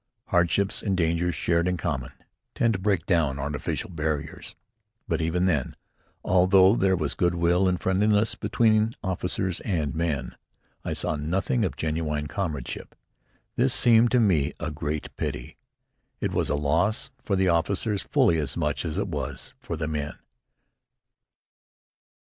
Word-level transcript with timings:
Hardships 0.29 0.81
and 0.81 0.97
dangers, 0.97 1.35
shared 1.35 1.67
in 1.67 1.77
common, 1.77 2.11
tend 2.55 2.73
to 2.73 2.79
break 2.79 3.05
down 3.05 3.37
artificial 3.37 3.91
barriers. 3.91 4.55
But 5.07 5.21
even 5.21 5.45
then, 5.45 5.75
although 6.23 6.75
there 6.75 6.95
was 6.95 7.13
good 7.13 7.35
will 7.35 7.67
and 7.67 7.79
friendliness 7.79 8.33
between 8.33 8.95
officers 9.03 9.59
and 9.59 9.93
men, 9.93 10.35
I 10.83 10.93
saw 10.93 11.17
nothing 11.17 11.63
of 11.63 11.75
genuine 11.77 12.25
comradeship. 12.25 12.95
This 13.57 13.75
seemed 13.75 14.09
to 14.09 14.19
me 14.19 14.53
a 14.59 14.71
great 14.71 15.15
pity. 15.17 15.57
It 16.19 16.31
was 16.31 16.49
a 16.49 16.55
loss 16.55 17.11
for 17.23 17.35
the 17.35 17.49
officers 17.49 18.01
fully 18.01 18.39
as 18.39 18.57
much 18.57 18.83
as 18.85 18.97
it 18.97 19.07
was 19.07 19.53
for 19.59 19.77
the 19.77 19.87
men. 19.87 20.17